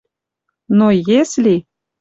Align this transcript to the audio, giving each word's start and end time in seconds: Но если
Но 0.79 0.89
если 0.89 1.69